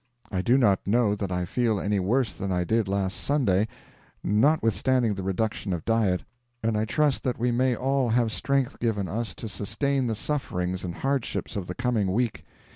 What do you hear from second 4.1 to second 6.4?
notwithstanding the reduction of diet;